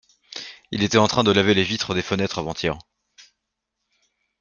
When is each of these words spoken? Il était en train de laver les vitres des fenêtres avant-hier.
Il 0.71 0.81
était 0.81 0.97
en 0.97 1.07
train 1.07 1.23
de 1.23 1.29
laver 1.31 1.53
les 1.53 1.61
vitres 1.63 1.93
des 1.93 2.01
fenêtres 2.01 2.39
avant-hier. 2.39 2.75